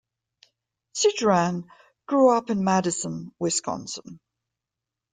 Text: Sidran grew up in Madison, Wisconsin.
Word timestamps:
Sidran 0.95 1.67
grew 2.07 2.35
up 2.35 2.49
in 2.49 2.63
Madison, 2.63 3.31
Wisconsin. 3.37 4.19